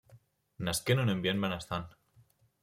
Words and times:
Nasqué 0.69 0.95
en 0.95 1.01
un 1.03 1.13
ambient 1.15 1.45
benestant. 1.45 1.87